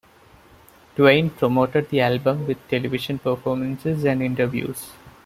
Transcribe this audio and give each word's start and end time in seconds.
Twain 0.95 1.29
promoted 1.29 1.91
the 1.91 2.01
album 2.01 2.47
with 2.47 2.57
television 2.67 3.19
performances 3.19 4.03
and 4.03 4.23
interviews. 4.23 4.89